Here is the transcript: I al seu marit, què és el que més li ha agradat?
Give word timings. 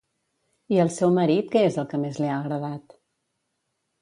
I 0.75 0.79
al 0.83 0.89
seu 0.95 1.13
marit, 1.17 1.51
què 1.57 1.63
és 1.67 1.77
el 1.83 1.87
que 1.93 2.01
més 2.07 2.19
li 2.23 2.31
ha 2.31 2.39
agradat? 2.39 2.97